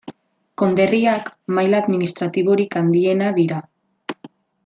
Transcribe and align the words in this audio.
Konderriak 0.61 1.27
maila 1.57 1.81
administratiborik 1.83 2.79
handiena 2.83 3.31
dira. 3.39 3.59